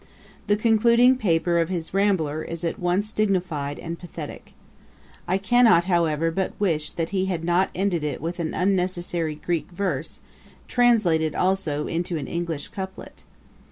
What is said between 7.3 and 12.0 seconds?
not ended it with an unnecessary Greek verse, translated also